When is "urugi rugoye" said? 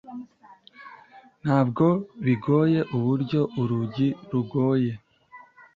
3.61-4.93